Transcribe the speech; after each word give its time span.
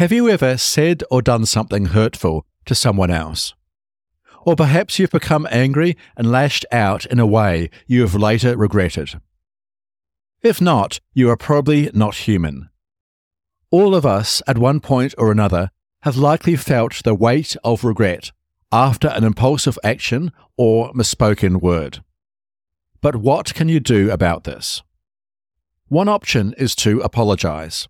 Have 0.00 0.12
you 0.12 0.30
ever 0.30 0.56
said 0.56 1.04
or 1.10 1.20
done 1.20 1.44
something 1.44 1.84
hurtful 1.84 2.46
to 2.64 2.74
someone 2.74 3.10
else? 3.10 3.52
Or 4.46 4.56
perhaps 4.56 4.98
you've 4.98 5.10
become 5.10 5.46
angry 5.50 5.94
and 6.16 6.30
lashed 6.30 6.64
out 6.72 7.04
in 7.04 7.20
a 7.20 7.26
way 7.26 7.68
you 7.86 8.00
have 8.00 8.14
later 8.14 8.56
regretted. 8.56 9.20
If 10.40 10.58
not, 10.58 11.00
you 11.12 11.28
are 11.28 11.36
probably 11.36 11.90
not 11.92 12.14
human. 12.26 12.70
All 13.70 13.94
of 13.94 14.06
us, 14.06 14.40
at 14.46 14.56
one 14.56 14.80
point 14.80 15.14
or 15.18 15.30
another, 15.30 15.70
have 16.04 16.16
likely 16.16 16.56
felt 16.56 17.02
the 17.04 17.14
weight 17.14 17.54
of 17.62 17.84
regret 17.84 18.32
after 18.72 19.08
an 19.08 19.22
impulsive 19.22 19.78
action 19.84 20.32
or 20.56 20.94
misspoken 20.94 21.60
word. 21.60 22.02
But 23.02 23.16
what 23.16 23.52
can 23.52 23.68
you 23.68 23.80
do 23.80 24.10
about 24.10 24.44
this? 24.44 24.82
One 25.88 26.08
option 26.08 26.54
is 26.56 26.74
to 26.76 27.00
apologize. 27.00 27.86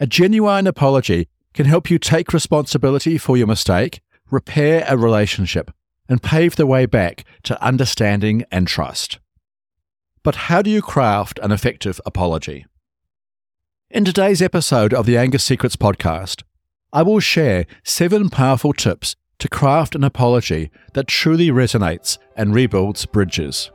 A 0.00 0.06
genuine 0.06 0.66
apology 0.66 1.28
can 1.54 1.66
help 1.66 1.90
you 1.90 1.98
take 1.98 2.32
responsibility 2.32 3.18
for 3.18 3.36
your 3.36 3.46
mistake, 3.46 4.00
repair 4.30 4.84
a 4.88 4.96
relationship, 4.96 5.70
and 6.08 6.22
pave 6.22 6.56
the 6.56 6.66
way 6.66 6.86
back 6.86 7.24
to 7.44 7.62
understanding 7.62 8.44
and 8.50 8.66
trust. 8.66 9.18
But 10.22 10.34
how 10.34 10.62
do 10.62 10.70
you 10.70 10.82
craft 10.82 11.38
an 11.42 11.52
effective 11.52 12.00
apology? 12.06 12.66
In 13.90 14.04
today's 14.04 14.40
episode 14.40 14.94
of 14.94 15.04
the 15.04 15.18
Anger 15.18 15.38
Secrets 15.38 15.76
podcast, 15.76 16.42
I 16.92 17.02
will 17.02 17.20
share 17.20 17.66
seven 17.84 18.30
powerful 18.30 18.72
tips 18.72 19.14
to 19.38 19.48
craft 19.48 19.94
an 19.94 20.04
apology 20.04 20.70
that 20.94 21.06
truly 21.06 21.48
resonates 21.48 22.16
and 22.36 22.54
rebuilds 22.54 23.04
bridges. 23.06 23.70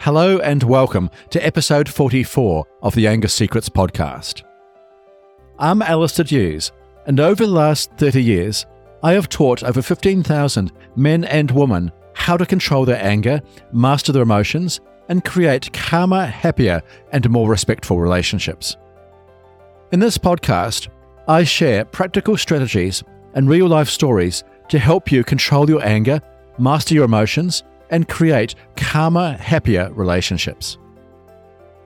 Hello 0.00 0.38
and 0.38 0.62
welcome 0.62 1.10
to 1.30 1.44
episode 1.44 1.88
44 1.88 2.64
of 2.82 2.94
the 2.94 3.06
Anger 3.06 3.28
Secrets 3.28 3.68
podcast. 3.68 4.44
I'm 5.62 5.82
Alastair 5.82 6.24
Duhs, 6.24 6.72
and 7.04 7.20
over 7.20 7.44
the 7.44 7.52
last 7.52 7.90
30 7.98 8.22
years, 8.22 8.64
I 9.02 9.12
have 9.12 9.28
taught 9.28 9.62
over 9.62 9.82
15,000 9.82 10.72
men 10.96 11.24
and 11.24 11.50
women 11.50 11.92
how 12.14 12.38
to 12.38 12.46
control 12.46 12.86
their 12.86 13.04
anger, 13.04 13.42
master 13.70 14.10
their 14.10 14.22
emotions, 14.22 14.80
and 15.10 15.22
create 15.22 15.70
calmer, 15.74 16.24
happier, 16.24 16.80
and 17.12 17.28
more 17.28 17.46
respectful 17.46 18.00
relationships. 18.00 18.78
In 19.92 20.00
this 20.00 20.16
podcast, 20.16 20.88
I 21.28 21.44
share 21.44 21.84
practical 21.84 22.38
strategies 22.38 23.04
and 23.34 23.46
real 23.46 23.68
life 23.68 23.90
stories 23.90 24.44
to 24.70 24.78
help 24.78 25.12
you 25.12 25.22
control 25.22 25.68
your 25.68 25.84
anger, 25.84 26.22
master 26.58 26.94
your 26.94 27.04
emotions, 27.04 27.64
and 27.90 28.08
create 28.08 28.54
calmer, 28.76 29.34
happier 29.34 29.92
relationships. 29.92 30.78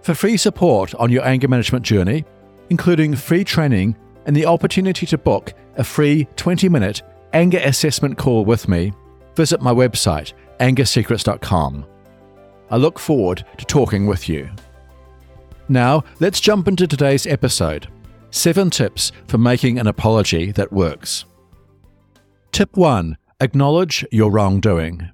For 0.02 0.14
free 0.14 0.36
support 0.36 0.94
on 0.94 1.10
your 1.10 1.26
anger 1.26 1.48
management 1.48 1.84
journey, 1.84 2.24
including 2.70 3.14
free 3.14 3.44
training 3.44 3.96
and 4.26 4.34
the 4.34 4.46
opportunity 4.46 5.06
to 5.06 5.18
book 5.18 5.52
a 5.76 5.84
free 5.84 6.26
20 6.36 6.68
minute 6.68 7.02
anger 7.32 7.60
assessment 7.64 8.16
call 8.16 8.44
with 8.44 8.68
me, 8.68 8.92
visit 9.34 9.60
my 9.60 9.72
website, 9.72 10.32
angersecrets.com. 10.60 11.84
I 12.70 12.76
look 12.76 12.98
forward 12.98 13.44
to 13.58 13.64
talking 13.64 14.06
with 14.06 14.28
you. 14.28 14.48
Now, 15.68 16.04
let's 16.20 16.40
jump 16.40 16.68
into 16.68 16.86
today's 16.86 17.26
episode 17.26 17.88
Seven 18.30 18.70
Tips 18.70 19.12
for 19.28 19.38
Making 19.38 19.78
an 19.78 19.86
Apology 19.86 20.52
That 20.52 20.72
Works. 20.72 21.24
Tip 22.52 22.76
1 22.76 23.16
Acknowledge 23.40 24.06
your 24.10 24.30
wrongdoing. 24.30 25.10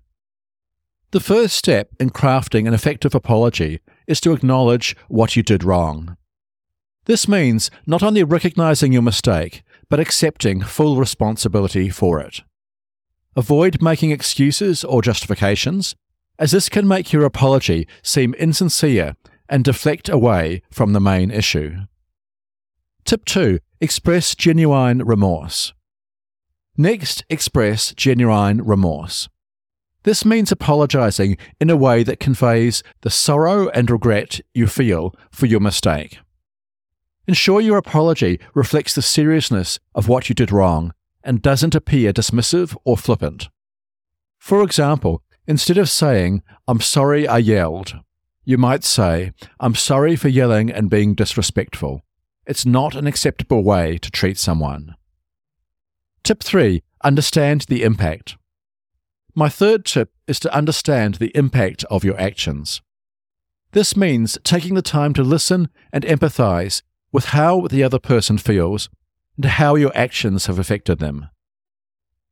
The 1.12 1.20
first 1.20 1.56
step 1.56 1.90
in 1.98 2.10
crafting 2.10 2.68
an 2.68 2.74
effective 2.74 3.14
apology 3.14 3.80
is 4.06 4.20
to 4.20 4.32
acknowledge 4.32 4.96
what 5.08 5.34
you 5.34 5.42
did 5.42 5.64
wrong. 5.64 6.16
This 7.06 7.26
means 7.26 7.70
not 7.86 8.02
only 8.02 8.22
recognizing 8.22 8.92
your 8.92 9.02
mistake, 9.02 9.62
but 9.88 10.00
accepting 10.00 10.62
full 10.62 10.96
responsibility 10.96 11.88
for 11.88 12.20
it. 12.20 12.42
Avoid 13.36 13.82
making 13.82 14.10
excuses 14.10 14.84
or 14.84 15.02
justifications, 15.02 15.94
as 16.38 16.50
this 16.50 16.68
can 16.68 16.86
make 16.86 17.12
your 17.12 17.24
apology 17.24 17.86
seem 18.02 18.34
insincere 18.34 19.16
and 19.48 19.64
deflect 19.64 20.08
away 20.08 20.62
from 20.70 20.92
the 20.92 21.00
main 21.00 21.30
issue. 21.30 21.76
Tip 23.04 23.24
2 23.24 23.58
Express 23.80 24.34
genuine 24.34 25.02
remorse. 25.04 25.72
Next, 26.76 27.24
express 27.28 27.92
genuine 27.94 28.62
remorse. 28.62 29.28
This 30.02 30.24
means 30.24 30.50
apologizing 30.50 31.36
in 31.60 31.68
a 31.68 31.76
way 31.76 32.02
that 32.02 32.20
conveys 32.20 32.82
the 33.02 33.10
sorrow 33.10 33.68
and 33.70 33.90
regret 33.90 34.40
you 34.54 34.66
feel 34.66 35.14
for 35.30 35.46
your 35.46 35.60
mistake. 35.60 36.18
Ensure 37.30 37.60
your 37.60 37.78
apology 37.78 38.40
reflects 38.54 38.92
the 38.92 39.02
seriousness 39.02 39.78
of 39.94 40.08
what 40.08 40.28
you 40.28 40.34
did 40.34 40.50
wrong 40.50 40.92
and 41.22 41.40
doesn't 41.40 41.76
appear 41.76 42.12
dismissive 42.12 42.76
or 42.82 42.96
flippant. 42.96 43.48
For 44.36 44.64
example, 44.64 45.22
instead 45.46 45.78
of 45.78 45.88
saying, 45.88 46.42
I'm 46.66 46.80
sorry 46.80 47.28
I 47.28 47.38
yelled, 47.38 47.94
you 48.42 48.58
might 48.58 48.82
say, 48.82 49.30
I'm 49.60 49.76
sorry 49.76 50.16
for 50.16 50.26
yelling 50.26 50.72
and 50.72 50.90
being 50.90 51.14
disrespectful. 51.14 52.02
It's 52.48 52.66
not 52.66 52.96
an 52.96 53.06
acceptable 53.06 53.62
way 53.62 53.96
to 53.98 54.10
treat 54.10 54.36
someone. 54.36 54.96
Tip 56.24 56.42
3 56.42 56.82
Understand 57.04 57.66
the 57.68 57.84
impact. 57.84 58.38
My 59.36 59.48
third 59.48 59.84
tip 59.84 60.10
is 60.26 60.40
to 60.40 60.52
understand 60.52 61.14
the 61.14 61.30
impact 61.36 61.84
of 61.92 62.02
your 62.02 62.20
actions. 62.20 62.82
This 63.70 63.96
means 63.96 64.36
taking 64.42 64.74
the 64.74 64.82
time 64.82 65.14
to 65.14 65.22
listen 65.22 65.68
and 65.92 66.02
empathize 66.02 66.82
with 67.12 67.26
how 67.26 67.66
the 67.68 67.82
other 67.82 67.98
person 67.98 68.38
feels 68.38 68.88
and 69.36 69.44
how 69.44 69.74
your 69.74 69.92
actions 69.96 70.46
have 70.46 70.58
affected 70.58 70.98
them. 70.98 71.28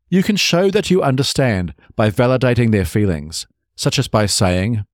You 0.08 0.22
can 0.22 0.36
show 0.36 0.70
that 0.70 0.90
you 0.90 1.02
understand 1.02 1.74
by 1.96 2.10
validating 2.10 2.72
their 2.72 2.84
feelings, 2.84 3.46
such 3.76 3.98
as 3.98 4.08
by 4.08 4.26
saying, 4.26 4.84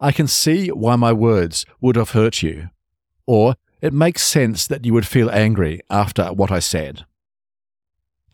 I 0.00 0.12
can 0.12 0.26
see 0.26 0.68
why 0.68 0.96
my 0.96 1.12
words 1.12 1.66
would 1.80 1.96
have 1.96 2.10
hurt 2.10 2.42
you, 2.42 2.70
or 3.26 3.54
it 3.80 3.92
makes 3.92 4.22
sense 4.22 4.66
that 4.66 4.84
you 4.84 4.92
would 4.94 5.06
feel 5.06 5.30
angry 5.30 5.80
after 5.90 6.32
what 6.32 6.50
I 6.50 6.58
said. 6.58 7.04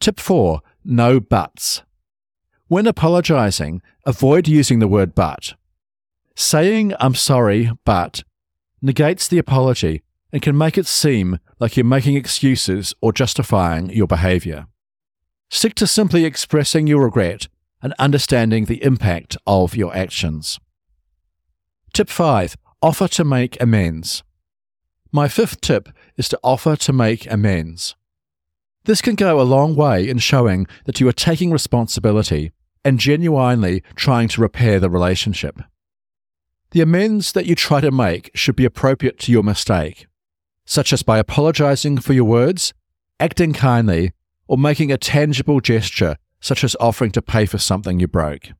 Tip 0.01 0.21
4 0.21 0.61
No 0.85 1.21
buts. 1.21 1.83
When 2.69 2.87
apologizing, 2.87 3.83
avoid 4.05 4.47
using 4.47 4.79
the 4.79 4.89
word 4.89 5.15
but. 5.15 5.55
Saying 6.37 6.93
I'm 7.01 7.15
sorry, 7.15 7.71
but 7.85 8.23
negates 8.81 9.27
the 9.27 9.39
apology 9.39 10.03
and 10.33 10.43
can 10.43 10.57
make 10.57 10.77
it 10.77 10.87
seem 10.87 11.39
like 11.59 11.77
you're 11.77 11.85
making 11.85 12.17
excuses 12.17 12.95
or 13.01 13.13
justifying 13.13 13.91
your 13.91 14.07
behavior. 14.07 14.67
Stick 15.51 15.75
to 15.77 15.87
simply 15.87 16.25
expressing 16.25 16.87
your 16.87 17.05
regret 17.05 17.49
and 17.83 17.95
understanding 17.99 18.65
the 18.65 18.83
impact 18.83 19.37
of 19.47 19.75
your 19.75 19.95
actions. 19.97 20.59
Tip 21.93 22.09
5 22.09 22.57
Offer 22.81 23.09
to 23.09 23.25
make 23.25 23.61
amends. 23.61 24.23
My 25.11 25.27
fifth 25.27 25.61
tip 25.61 25.89
is 26.17 26.29
to 26.29 26.39
offer 26.45 26.77
to 26.77 26.93
make 26.93 27.31
amends. 27.31 27.97
This 28.85 29.03
can 29.03 29.15
go 29.15 29.41
a 29.41 29.43
long 29.43 29.75
way 29.75 30.09
in 30.09 30.19
showing 30.19 30.67
that 30.85 31.01
you 31.01 31.09
are 31.09 31.13
taking 31.13 31.51
responsibility 31.51 32.53
and 32.85 33.01
genuinely 33.01 33.83
trying 33.97 34.29
to 34.29 34.41
repair 34.41 34.79
the 34.79 34.91
relationship. 34.91 35.61
The 36.71 36.83
amends 36.83 37.33
that 37.33 37.47
you 37.47 37.55
try 37.55 37.81
to 37.81 37.91
make 37.91 38.31
should 38.35 38.55
be 38.55 38.67
appropriate 38.67 39.19
to 39.21 39.33
your 39.33 39.43
mistake 39.43 40.07
such 40.69 40.93
as 40.93 41.03
by 41.03 41.19
apologizing 41.19 41.97
for 41.97 42.13
your 42.13 42.27
words, 42.27 42.75
acting 43.19 43.55
kindly, 43.55 44.13
or 44.47 44.59
making 44.59 44.93
a 44.93 44.99
tangible 44.99 45.61
gesture, 45.61 46.17
such 46.41 46.63
as 46.63 46.77
offering 46.79 47.11
to 47.11 47.23
pay 47.23 47.47
for 47.47 47.57
something 47.57 47.99
you 47.99 48.07
broke. 48.07 48.51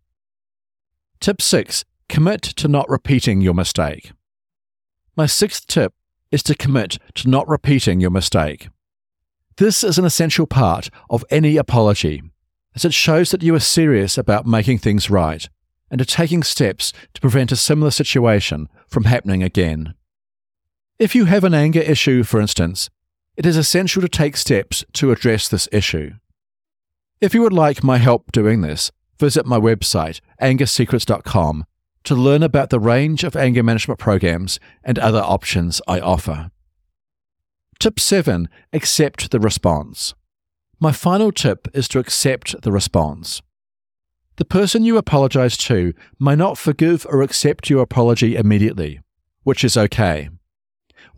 Tip 1.21 1.43
6 1.43 1.85
Commit 2.09 2.41
to 2.41 2.67
not 2.67 2.89
repeating 2.89 3.43
your 3.43 3.53
mistake. 3.53 4.13
My 5.17 5.27
sixth 5.27 5.67
tip 5.67 5.93
is 6.31 6.43
to 6.45 6.55
commit 6.55 6.97
to 7.17 7.29
not 7.29 7.47
repeating 7.47 8.01
your 8.01 8.11
mistake. 8.11 8.71
This 9.59 9.85
is 9.85 9.99
an 9.99 10.07
essential 10.07 10.47
part 10.47 10.89
of 11.11 11.27
any 11.29 11.59
apology, 11.59 12.23
as 12.75 12.87
it 12.87 12.95
shows 12.95 13.33
that 13.33 13.43
you 13.43 13.55
are 13.55 13.61
serious 13.61 14.17
about 14.17 14.47
making 14.47 14.79
things 14.79 15.11
right 15.11 15.47
and 15.91 16.01
are 16.01 16.07
taking 16.07 16.43
steps 16.43 16.95
to 17.13 17.21
prevent 17.21 17.53
a 17.53 17.57
similar 17.57 17.91
situation 17.91 18.71
from 18.87 19.05
happening 19.05 19.43
again. 19.43 19.93
If 20.99 21.15
you 21.15 21.27
have 21.27 21.45
an 21.45 21.55
anger 21.55 21.81
issue, 21.81 22.25
for 22.25 22.41
instance, 22.41 22.91
it 23.37 23.47
is 23.47 23.57
essential 23.57 24.03
to 24.03 24.09
take 24.09 24.37
steps 24.37 24.85
to 24.95 25.13
address 25.13 25.47
this 25.47 25.69
issue. 25.71 26.15
If 27.21 27.35
you 27.35 27.43
would 27.43 27.53
like 27.53 27.85
my 27.85 27.99
help 27.99 28.33
doing 28.33 28.63
this, 28.63 28.91
visit 29.17 29.47
my 29.47 29.61
website, 29.61 30.21
angersecrets.com, 30.43 31.67
to 32.03 32.15
learn 32.17 32.43
about 32.43 32.71
the 32.71 32.81
range 32.81 33.23
of 33.23 33.37
anger 33.37 33.63
management 33.63 34.01
programs 34.01 34.59
and 34.83 34.99
other 34.99 35.21
options 35.21 35.81
I 35.87 36.01
offer. 36.01 36.51
Tip 37.79 38.01
7 38.01 38.49
Accept 38.73 39.31
the 39.31 39.39
response. 39.39 40.15
My 40.81 40.91
final 40.91 41.31
tip 41.31 41.69
is 41.75 41.87
to 41.89 42.01
accept 42.01 42.63
the 42.63 42.73
response. 42.73 43.41
The 44.35 44.45
person 44.45 44.83
you 44.83 44.97
apologize 44.97 45.57
to 45.59 45.95
may 46.19 46.35
not 46.35 46.59
forgive 46.59 47.07
or 47.09 47.23
accept 47.23 47.71
your 47.71 47.83
apology 47.83 48.35
immediately, 48.35 48.99
which 49.45 49.63
is 49.63 49.77
okay. 49.77 50.31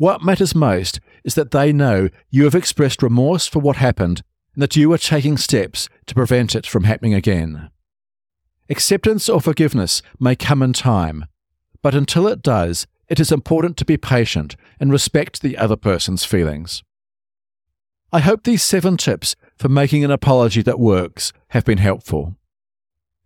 What 0.00 0.24
matters 0.24 0.54
most 0.54 0.98
is 1.24 1.34
that 1.34 1.50
they 1.50 1.74
know 1.74 2.08
you 2.30 2.44
have 2.44 2.54
expressed 2.54 3.02
remorse 3.02 3.46
for 3.46 3.58
what 3.58 3.76
happened 3.76 4.22
and 4.54 4.62
that 4.62 4.74
you 4.74 4.90
are 4.94 4.96
taking 4.96 5.36
steps 5.36 5.90
to 6.06 6.14
prevent 6.14 6.54
it 6.54 6.64
from 6.64 6.84
happening 6.84 7.12
again. 7.12 7.68
Acceptance 8.70 9.28
or 9.28 9.42
forgiveness 9.42 10.00
may 10.18 10.34
come 10.34 10.62
in 10.62 10.72
time, 10.72 11.26
but 11.82 11.94
until 11.94 12.26
it 12.26 12.40
does, 12.40 12.86
it 13.10 13.20
is 13.20 13.30
important 13.30 13.76
to 13.76 13.84
be 13.84 13.98
patient 13.98 14.56
and 14.80 14.90
respect 14.90 15.42
the 15.42 15.58
other 15.58 15.76
person's 15.76 16.24
feelings. 16.24 16.82
I 18.10 18.20
hope 18.20 18.44
these 18.44 18.62
seven 18.62 18.96
tips 18.96 19.36
for 19.58 19.68
making 19.68 20.02
an 20.02 20.10
apology 20.10 20.62
that 20.62 20.80
works 20.80 21.34
have 21.48 21.66
been 21.66 21.76
helpful. 21.76 22.36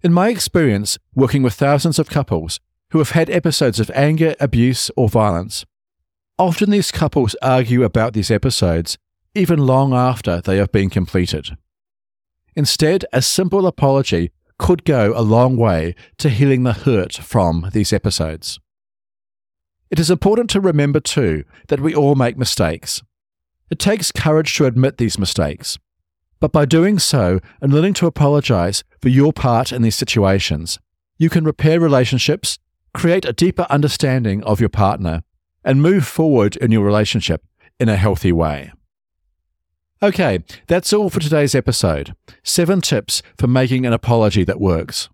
In 0.02 0.12
my 0.12 0.28
experience 0.28 0.98
working 1.14 1.44
with 1.44 1.54
thousands 1.54 2.00
of 2.00 2.10
couples 2.10 2.58
who 2.90 2.98
have 2.98 3.10
had 3.10 3.30
episodes 3.30 3.78
of 3.78 3.92
anger, 3.94 4.34
abuse, 4.40 4.90
or 4.96 5.08
violence, 5.08 5.64
often 6.38 6.70
these 6.70 6.90
couples 6.90 7.36
argue 7.42 7.84
about 7.84 8.12
these 8.12 8.30
episodes 8.30 8.98
even 9.34 9.58
long 9.58 9.92
after 9.92 10.40
they 10.40 10.58
have 10.58 10.72
been 10.72 10.90
completed. 10.90 11.56
Instead, 12.56 13.04
a 13.12 13.20
simple 13.20 13.66
apology 13.66 14.30
could 14.58 14.84
go 14.84 15.12
a 15.16 15.22
long 15.22 15.56
way 15.56 15.94
to 16.18 16.28
healing 16.28 16.62
the 16.62 16.72
hurt 16.72 17.14
from 17.14 17.68
these 17.72 17.92
episodes. 17.92 18.60
It 19.90 19.98
is 19.98 20.10
important 20.10 20.50
to 20.50 20.60
remember, 20.60 21.00
too, 21.00 21.44
that 21.68 21.80
we 21.80 21.94
all 21.94 22.14
make 22.14 22.38
mistakes. 22.38 23.02
It 23.70 23.78
takes 23.78 24.12
courage 24.12 24.54
to 24.56 24.66
admit 24.66 24.98
these 24.98 25.18
mistakes. 25.18 25.78
But 26.40 26.52
by 26.52 26.64
doing 26.64 26.98
so 26.98 27.40
and 27.60 27.72
learning 27.72 27.94
to 27.94 28.06
apologize 28.06 28.84
for 29.00 29.08
your 29.08 29.32
part 29.32 29.72
in 29.72 29.82
these 29.82 29.96
situations, 29.96 30.78
you 31.18 31.30
can 31.30 31.44
repair 31.44 31.80
relationships, 31.80 32.58
create 32.92 33.24
a 33.24 33.32
deeper 33.32 33.66
understanding 33.70 34.42
of 34.44 34.60
your 34.60 34.68
partner, 34.68 35.22
and 35.64 35.82
move 35.82 36.06
forward 36.06 36.56
in 36.56 36.70
your 36.70 36.84
relationship 36.84 37.44
in 37.80 37.88
a 37.88 37.96
healthy 37.96 38.32
way. 38.32 38.72
Okay, 40.02 40.40
that's 40.66 40.92
all 40.92 41.08
for 41.08 41.20
today's 41.20 41.54
episode. 41.54 42.14
Seven 42.42 42.80
tips 42.80 43.22
for 43.38 43.46
making 43.46 43.86
an 43.86 43.92
apology 43.92 44.44
that 44.44 44.60
works. 44.60 45.08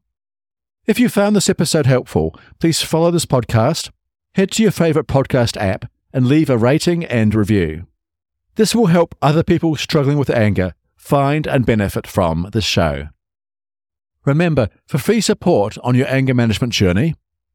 If 0.87 0.99
you 0.99 1.09
found 1.09 1.37
this 1.37 1.49
episode 1.49 1.87
helpful, 1.87 2.35
please 2.59 2.83
follow 2.83 3.11
this 3.11 3.27
podcast, 3.27 3.91
head 4.35 4.51
to 4.53 4.63
your 4.63 4.73
favorite 4.73 5.07
podcast 5.07 5.57
app, 5.57 5.85
and 6.13 6.27
leave 6.27 6.51
a 6.51 6.59
rating 6.59 7.05
and 7.05 7.35
review. 7.35 7.87
This 8.57 8.75
will 8.75 8.87
help 8.87 9.15
other 9.23 9.45
people 9.45 9.77
struggling 9.77 10.19
with 10.19 10.31
anger 10.31 10.75
find 10.97 11.47
and 11.47 11.65
benefit 11.65 12.07
from 12.07 12.49
this 12.53 12.65
show. 12.65 13.09
Remember, 14.27 14.69
for 14.87 14.99
free 14.99 15.21
support 15.21 15.79
on 15.83 15.95
your 15.95 16.07
anger 16.09 16.35
management 16.35 16.73
journey, 16.73 17.15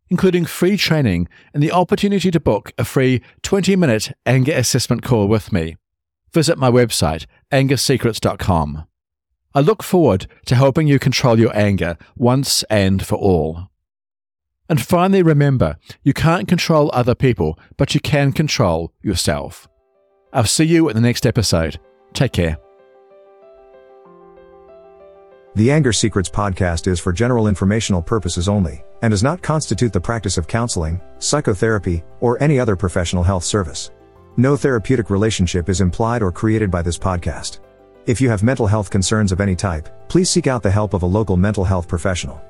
including 0.09 0.45
free 0.45 0.77
training 0.77 1.27
and 1.53 1.61
the 1.61 1.71
opportunity 1.71 2.31
to 2.31 2.39
book 2.39 2.71
a 2.77 2.85
free 2.85 3.21
20 3.43 3.75
minute 3.75 4.11
anger 4.25 4.53
assessment 4.53 5.03
call 5.03 5.27
with 5.27 5.51
me, 5.51 5.77
visit 6.33 6.57
my 6.57 6.69
website, 6.69 7.25
angersecrets.com. 7.51 8.85
I 9.53 9.61
look 9.61 9.83
forward 9.83 10.27
to 10.47 10.55
helping 10.55 10.87
you 10.87 10.99
control 10.99 11.39
your 11.39 11.55
anger 11.55 11.97
once 12.17 12.63
and 12.63 13.05
for 13.05 13.15
all. 13.15 13.69
And 14.67 14.81
finally, 14.81 15.23
remember 15.23 15.77
you 16.03 16.13
can't 16.13 16.47
control 16.47 16.89
other 16.93 17.15
people, 17.15 17.57
but 17.77 17.93
you 17.93 18.01
can 18.01 18.33
control 18.33 18.91
yourself. 19.01 19.67
I'll 20.33 20.45
see 20.45 20.65
you 20.65 20.89
in 20.89 20.95
the 20.95 21.01
next 21.01 21.25
episode. 21.25 21.79
Take 22.13 22.33
care. 22.33 22.64
The 25.55 25.71
Anger 25.71 25.93
Secrets 25.93 26.27
podcast 26.27 26.85
is 26.85 26.99
for 26.99 27.13
general 27.13 27.47
informational 27.47 28.01
purposes 28.01 28.49
only 28.49 28.83
and 29.01 29.11
does 29.11 29.23
not 29.23 29.41
constitute 29.41 29.93
the 29.93 30.01
practice 30.01 30.37
of 30.37 30.49
counseling, 30.49 30.99
psychotherapy, 31.19 32.03
or 32.19 32.37
any 32.43 32.59
other 32.59 32.75
professional 32.75 33.23
health 33.23 33.45
service. 33.45 33.91
No 34.35 34.57
therapeutic 34.57 35.09
relationship 35.09 35.69
is 35.69 35.79
implied 35.79 36.21
or 36.21 36.29
created 36.33 36.69
by 36.69 36.81
this 36.81 36.97
podcast. 36.97 37.59
If 38.05 38.19
you 38.19 38.29
have 38.29 38.43
mental 38.43 38.67
health 38.67 38.89
concerns 38.89 39.31
of 39.31 39.39
any 39.39 39.55
type, 39.55 39.87
please 40.09 40.29
seek 40.29 40.45
out 40.45 40.61
the 40.61 40.69
help 40.69 40.93
of 40.93 41.03
a 41.03 41.05
local 41.05 41.37
mental 41.37 41.63
health 41.63 41.87
professional. 41.87 42.41